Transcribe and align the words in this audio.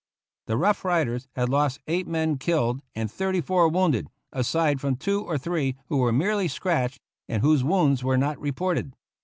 The 0.47 0.57
Rough 0.57 0.83
Riders 0.83 1.27
had 1.35 1.49
lost 1.49 1.79
eight 1.85 2.07
men 2.07 2.39
killed 2.39 2.47
GENERAL 2.47 2.71
YOUNG'S 2.71 2.85
FIGHT 2.95 3.01
and 3.01 3.11
thirty 3.11 3.41
four 3.41 3.69
wounded, 3.69 4.07
aside 4.33 4.81
from 4.81 4.95
two 4.95 5.21
or 5.23 5.37
three 5.37 5.75
who 5.89 5.97
were 5.97 6.11
merely 6.11 6.47
scratched 6.47 6.97
and 7.29 7.43
whose 7.43 7.63
wounds 7.63 8.03
were 8.03 8.17
not 8.17 8.39
reported. 8.41 8.93